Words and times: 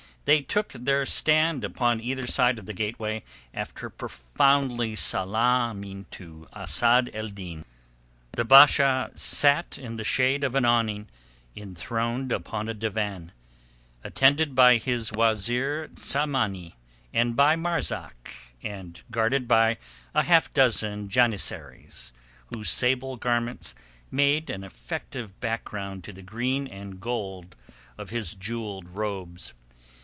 They 0.25 0.41
took 0.41 0.71
their 0.73 1.03
stand 1.07 1.63
upon 1.63 1.99
either 1.99 2.27
side 2.27 2.59
of 2.59 2.67
the 2.67 2.73
gateway 2.75 3.23
after 3.55 3.89
profoundly 3.89 4.95
salaaming 4.95 6.05
to 6.11 6.47
Asad 6.53 7.09
ed 7.11 7.33
Din. 7.33 7.65
The 8.33 8.45
Basha 8.45 9.09
sat 9.15 9.79
in 9.79 9.97
the 9.97 10.03
shade 10.03 10.43
of 10.43 10.53
an 10.53 10.63
awning 10.63 11.09
enthroned 11.55 12.31
upon 12.31 12.69
a 12.69 12.75
divan, 12.75 13.31
attended 14.03 14.53
by 14.53 14.77
his 14.77 15.11
wazeer 15.11 15.87
Tsamanni 15.87 16.75
and 17.11 17.35
by 17.35 17.55
Marzak, 17.55 18.35
and 18.61 19.01
guarded 19.09 19.47
by 19.47 19.79
a 20.13 20.21
half 20.21 20.53
dozen 20.53 21.09
janissaries, 21.09 22.13
whose 22.53 22.69
sable 22.69 23.17
garments 23.17 23.73
made 24.11 24.51
an 24.51 24.63
effective 24.63 25.39
background 25.39 26.03
to 26.03 26.13
the 26.13 26.21
green 26.21 26.67
and 26.67 27.01
gold 27.01 27.55
of 27.97 28.11
his 28.11 28.35
jewelled 28.35 28.87
robes. 28.87 29.55